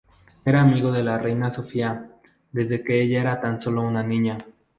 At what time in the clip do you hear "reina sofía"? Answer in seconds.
1.19-2.09